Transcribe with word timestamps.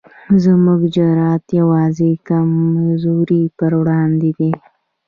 زموږ 0.43 0.81
جرئت 0.95 1.43
یوازې 1.59 2.09
د 2.17 2.21
کمزورو 2.27 3.41
پر 3.57 3.71
وړاندې 3.81 4.29
دی. 4.37 4.51